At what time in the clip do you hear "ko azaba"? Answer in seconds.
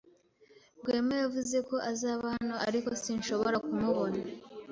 1.69-2.25